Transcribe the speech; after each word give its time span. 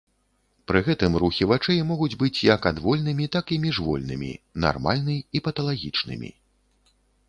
Пры 0.69 0.79
гэтым 0.87 1.17
рухі 1.23 1.47
вачэй 1.51 1.83
могуць 1.91 2.17
быць 2.25 2.43
як 2.55 2.61
адвольнымі 2.71 3.31
так 3.37 3.45
і 3.57 3.61
міжвольнымі, 3.69 4.31
нармальны 4.67 5.23
і 5.35 5.47
паталагічнымі. 5.49 6.39